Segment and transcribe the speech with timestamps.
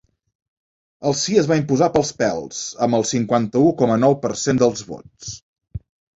[1.09, 4.85] El sí es va imposar pels pèls, amb el cinquanta-u coma nou per cent dels
[4.91, 5.37] vots.